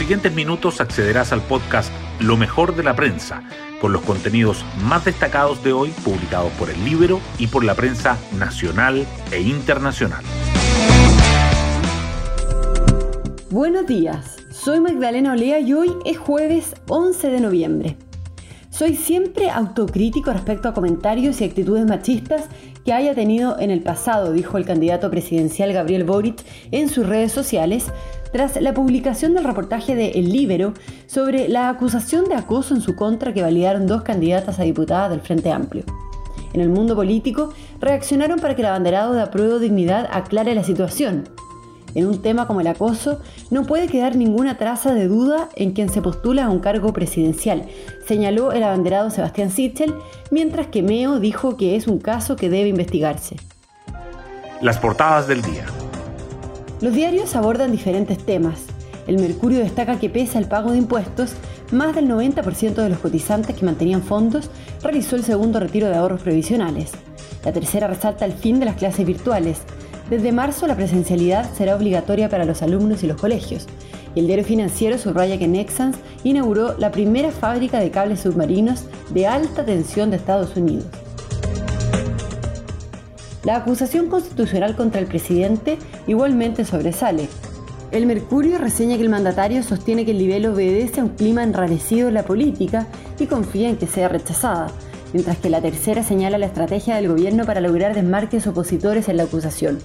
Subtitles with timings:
[0.00, 3.42] siguientes minutos accederás al podcast Lo mejor de la prensa,
[3.82, 8.16] con los contenidos más destacados de hoy publicados por el Libro y por la prensa
[8.38, 10.24] nacional e internacional.
[13.50, 17.96] Buenos días, soy Magdalena Olea y hoy es jueves 11 de noviembre.
[18.70, 22.44] Soy siempre autocrítico respecto a comentarios y actitudes machistas
[22.86, 27.32] que haya tenido en el pasado, dijo el candidato presidencial Gabriel Boric en sus redes
[27.32, 27.92] sociales,
[28.32, 30.74] tras la publicación del reportaje de El Libero
[31.06, 35.20] sobre la acusación de acoso en su contra que validaron dos candidatas a diputadas del
[35.20, 35.84] Frente Amplio.
[36.52, 41.28] En el mundo político reaccionaron para que el abanderado de Apruebo Dignidad aclare la situación.
[41.94, 45.88] En un tema como el acoso, no puede quedar ninguna traza de duda en quien
[45.88, 47.66] se postula a un cargo presidencial,
[48.06, 49.94] señaló el abanderado Sebastián Sichel,
[50.30, 53.36] mientras que Meo dijo que es un caso que debe investigarse.
[54.60, 55.64] Las portadas del día.
[56.80, 58.64] Los diarios abordan diferentes temas.
[59.06, 61.32] El Mercurio destaca que pese al pago de impuestos,
[61.72, 64.50] más del 90% de los cotizantes que mantenían fondos
[64.82, 66.92] realizó el segundo retiro de ahorros previsionales.
[67.44, 69.62] La tercera resalta el fin de las clases virtuales,
[70.10, 73.66] desde marzo la presencialidad será obligatoria para los alumnos y los colegios.
[74.16, 79.28] Y el diario financiero subraya que Nexans inauguró la primera fábrica de cables submarinos de
[79.28, 80.86] alta tensión de Estados Unidos.
[83.42, 87.28] La acusación constitucional contra el presidente igualmente sobresale.
[87.90, 92.08] El Mercurio reseña que el mandatario sostiene que el nivel obedece a un clima enrarecido
[92.08, 92.86] en la política
[93.18, 94.68] y confía en que sea rechazada,
[95.14, 99.24] mientras que la tercera señala la estrategia del gobierno para lograr desmarques opositores en la
[99.24, 99.78] acusación.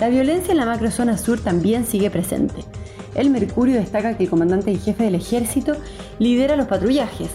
[0.00, 2.56] La violencia en la macrozona sur también sigue presente.
[3.14, 5.74] El Mercurio destaca que el comandante y jefe del ejército
[6.18, 7.30] lidera los patrullajes,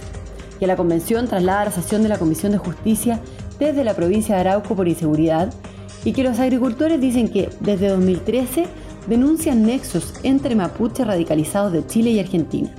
[0.59, 3.20] que la convención traslada la sesión de la Comisión de Justicia
[3.67, 5.54] desde la provincia de Arauco por inseguridad
[6.04, 8.66] y que los agricultores dicen que desde 2013
[9.08, 12.70] denuncian nexos entre mapuches radicalizados de Chile y Argentina.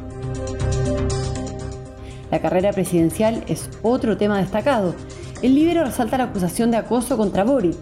[2.30, 4.94] La carrera presidencial es otro tema destacado.
[5.43, 7.76] El Libero resalta la acusación de acoso contra Boric.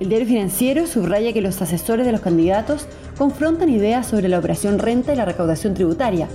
[0.00, 4.78] El diario financiero subraya que los asesores de los candidatos confrontan ideas sobre la operación
[4.78, 6.28] renta y la recaudación tributaria.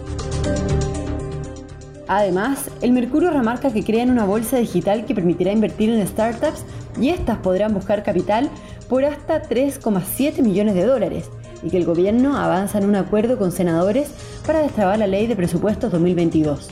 [2.14, 6.66] Además, el Mercurio remarca que crean una bolsa digital que permitirá invertir en startups
[7.00, 8.50] y estas podrán buscar capital
[8.90, 11.30] por hasta 3,7 millones de dólares
[11.64, 14.12] y que el gobierno avanza en un acuerdo con senadores
[14.46, 16.68] para destrabar la ley de presupuestos 2022.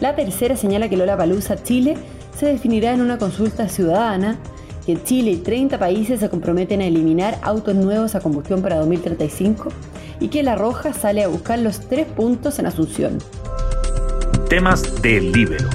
[0.00, 1.98] La tercera señala que Lola Palusa Chile
[2.34, 4.38] se definirá en una consulta ciudadana,
[4.84, 9.68] que Chile y 30 países se comprometen a eliminar autos nuevos a combustión para 2035
[10.20, 13.18] y que La Roja sale a buscar los tres puntos en Asunción.
[14.48, 15.68] Temas del Libero.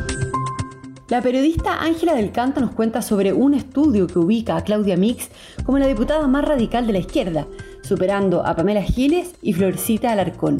[1.10, 5.30] La periodista Ángela del Canto nos cuenta sobre un estudio que ubica a Claudia Mix
[5.64, 7.48] como la diputada más radical de la izquierda,
[7.82, 10.58] superando a Pamela Giles y Florcita Alarcón.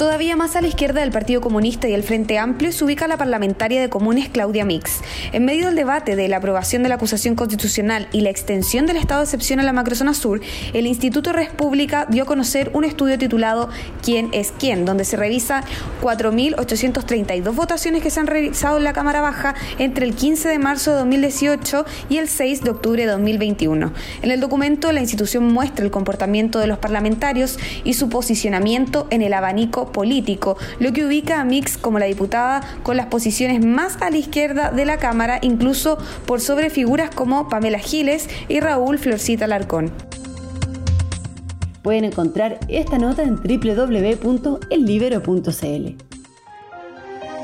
[0.00, 3.18] Todavía más a la izquierda del Partido Comunista y el Frente Amplio se ubica la
[3.18, 5.02] parlamentaria de Comunes Claudia Mix.
[5.32, 8.96] En medio del debate de la aprobación de la acusación constitucional y la extensión del
[8.96, 10.40] estado de excepción a la macrozona sur,
[10.72, 13.68] el Instituto República dio a conocer un estudio titulado
[14.02, 15.64] ¿Quién es quién?, donde se revisa
[16.00, 20.92] 4.832 votaciones que se han realizado en la Cámara Baja entre el 15 de marzo
[20.92, 23.92] de 2018 y el 6 de octubre de 2021.
[24.22, 29.20] En el documento, la institución muestra el comportamiento de los parlamentarios y su posicionamiento en
[29.20, 34.00] el abanico político, lo que ubica a Mix como la diputada con las posiciones más
[34.00, 38.98] a la izquierda de la Cámara, incluso por sobre figuras como Pamela Giles y Raúl
[38.98, 39.92] Florcita Larcón.
[41.82, 44.50] Pueden encontrar esta nota en www.ellibero.cl.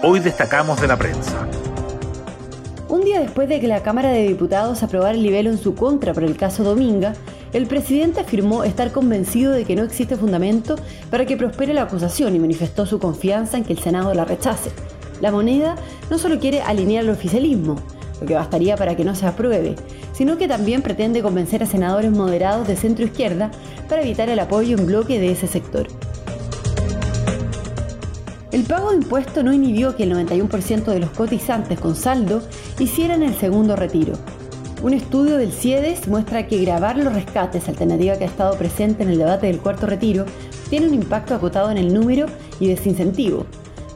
[0.02, 1.48] Hoy destacamos de la prensa.
[2.88, 6.14] Un día después de que la Cámara de Diputados aprobara el libelo en su contra
[6.14, 7.14] por el caso Dominga,
[7.52, 10.76] el presidente afirmó estar convencido de que no existe fundamento
[11.10, 14.70] para que prospere la acusación y manifestó su confianza en que el Senado la rechace.
[15.20, 15.75] La moneda
[16.10, 17.75] no solo quiere alinear el oficialismo,
[18.20, 19.75] lo que bastaría para que no se apruebe,
[20.12, 23.50] sino que también pretende convencer a senadores moderados de centro izquierda
[23.88, 25.88] para evitar el apoyo en bloque de ese sector.
[28.56, 32.41] El pago de impuesto no inhibió que el 91% de los cotizantes con saldo
[32.79, 34.14] hicieran el segundo retiro,
[34.82, 39.11] un estudio del CIEDES muestra que grabar los rescates, alternativa que ha estado presente en
[39.11, 40.25] el debate del cuarto retiro,
[40.70, 43.44] tiene un impacto acotado en el número y desincentivo.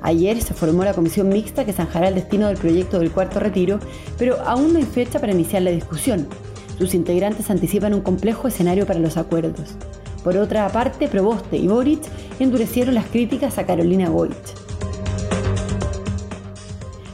[0.03, 3.81] Ayer se formó la comisión mixta que zanjará el destino del proyecto del cuarto retiro,
[4.19, 6.29] pero aún no hay fecha para iniciar la discusión.
[6.77, 9.75] Sus integrantes anticipan un complejo escenario para los acuerdos.
[10.22, 12.02] Por otra parte, Proboste y Boric
[12.38, 14.34] endurecieron las críticas a Carolina Goich.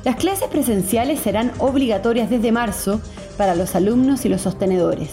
[0.04, 3.00] Las clases presenciales serán obligatorias desde marzo
[3.36, 5.10] para los alumnos y los sostenedores.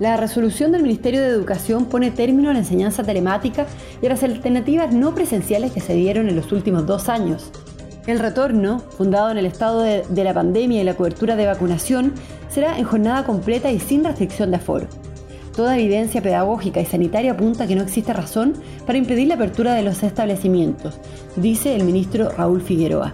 [0.00, 3.66] La resolución del Ministerio de Educación pone término a la enseñanza telemática
[4.00, 7.50] y a las alternativas no presenciales que se dieron en los últimos dos años.
[8.06, 12.14] El retorno, fundado en el estado de, de la pandemia y la cobertura de vacunación,
[12.48, 14.86] será en jornada completa y sin restricción de aforo.
[15.58, 18.54] Toda evidencia pedagógica y sanitaria apunta que no existe razón
[18.86, 21.00] para impedir la apertura de los establecimientos,
[21.34, 23.12] dice el ministro Raúl Figueroa.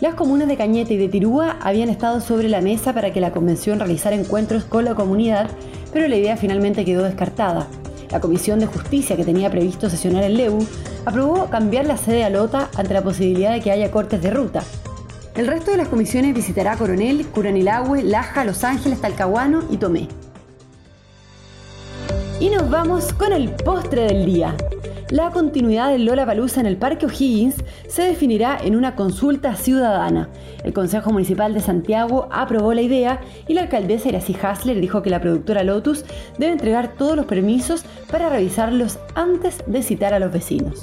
[0.00, 3.32] Las comunas de Cañete y de Tirúa habían estado sobre la mesa para que la
[3.32, 5.48] convención realizara encuentros con la comunidad,
[5.94, 7.66] pero la idea finalmente quedó descartada.
[8.10, 10.58] La Comisión de Justicia, que tenía previsto sesionar el LEU,
[11.06, 14.62] aprobó cambiar la sede a Lota ante la posibilidad de que haya cortes de ruta.
[15.38, 20.08] El resto de las comisiones visitará Coronel, Curanilagüe, Laja, Los Ángeles, Talcahuano y Tomé.
[22.40, 24.56] Y nos vamos con el postre del día.
[25.10, 27.54] La continuidad del Lola Palusa en el Parque O'Higgins
[27.86, 30.28] se definirá en una consulta ciudadana.
[30.64, 35.10] El Consejo Municipal de Santiago aprobó la idea y la alcaldesa Iracy Hasler dijo que
[35.10, 36.04] la productora Lotus
[36.36, 40.82] debe entregar todos los permisos para revisarlos antes de citar a los vecinos.